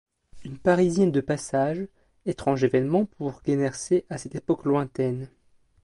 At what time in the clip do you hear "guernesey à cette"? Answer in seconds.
3.45-4.33